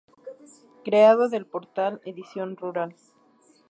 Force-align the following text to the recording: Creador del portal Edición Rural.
Creador 0.83 1.29
del 1.29 1.45
portal 1.45 2.01
Edición 2.05 2.57
Rural. 2.57 2.95